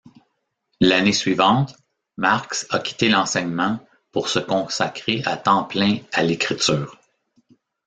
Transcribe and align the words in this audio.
L'année 0.79 1.13
suivante, 1.13 1.75
Marks 2.17 2.65
a 2.71 2.79
quitté 2.79 3.07
l'enseignement 3.07 3.79
pour 4.11 4.29
se 4.29 4.39
consacrer 4.39 5.21
à 5.27 5.37
temps 5.37 5.63
plein 5.63 5.99
à 6.11 6.23
l'écriture. 6.23 6.97